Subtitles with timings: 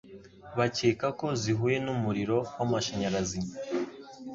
[0.57, 3.39] bakeka ko zihuye n'umuriro w'amashanyarazi.